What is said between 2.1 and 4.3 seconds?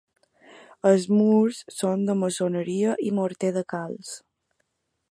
maçoneria i morter de calç.